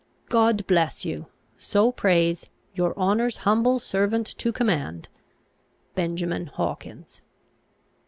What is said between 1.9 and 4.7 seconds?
prays, Your honour's humble servant to